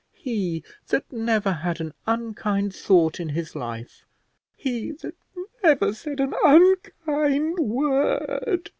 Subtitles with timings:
[0.15, 4.03] he that never had an unkind thought in his life,
[4.55, 5.13] he that
[5.61, 8.69] never said an unkind word!"